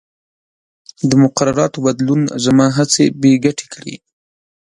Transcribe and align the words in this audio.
د 1.09 1.11
مقرراتو 1.23 1.83
بدلون 1.85 2.21
زما 2.45 2.67
هڅې 2.77 3.03
بې 3.21 3.31
ګټې 3.45 3.65
کړې. 3.73 3.95